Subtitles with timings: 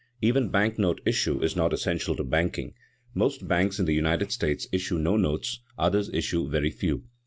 [0.19, 2.73] Even bank note issue is not essential to banking;
[3.13, 7.03] most banks in the United States issue no notes, others issue very few.